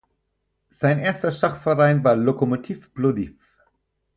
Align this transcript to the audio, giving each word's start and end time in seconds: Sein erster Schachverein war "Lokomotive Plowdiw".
Sein 0.69 0.97
erster 0.97 1.31
Schachverein 1.31 2.03
war 2.03 2.15
"Lokomotive 2.15 2.89
Plowdiw". 2.89 3.35